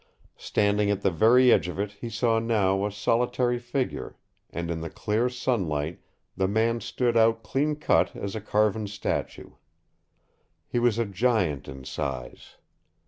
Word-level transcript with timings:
Standing 0.39 0.89
at 0.89 1.03
the 1.03 1.11
very 1.11 1.51
edge 1.51 1.67
of 1.67 1.77
it 1.77 1.91
he 1.91 2.09
saw 2.09 2.39
now 2.39 2.87
a 2.87 2.91
solitary 2.91 3.59
figure, 3.59 4.17
and 4.49 4.71
in 4.71 4.81
the 4.81 4.89
clear 4.89 5.29
sunlight 5.29 5.99
the 6.35 6.47
man 6.47 6.79
stood 6.81 7.15
out 7.15 7.43
clean 7.43 7.75
cut 7.75 8.15
as 8.15 8.35
a 8.35 8.41
carven 8.41 8.87
statue. 8.87 9.51
He 10.67 10.79
was 10.79 10.97
a 10.97 11.05
giant 11.05 11.67
in 11.67 11.83
size. 11.83 12.55